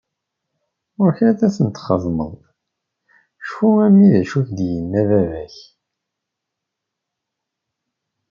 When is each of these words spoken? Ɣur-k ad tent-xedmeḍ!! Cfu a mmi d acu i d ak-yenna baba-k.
Ɣur-k 0.99 1.19
ad 1.29 1.37
tent-xedmeḍ!! 1.39 2.33
Cfu 3.45 3.69
a 3.85 3.87
mmi 3.91 4.07
d 4.13 4.15
acu 4.21 4.39
i 4.41 4.43
d 4.47 4.49
ak-yenna 4.65 5.01
baba-k. 5.09 5.57